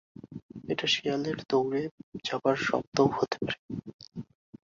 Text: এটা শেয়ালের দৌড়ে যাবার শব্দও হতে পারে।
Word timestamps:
এটা 0.69 0.85
শেয়ালের 0.93 1.37
দৌড়ে 1.49 1.81
যাবার 2.25 2.55
শব্দও 2.67 3.07
হতে 3.15 3.37
পারে। 3.43 3.59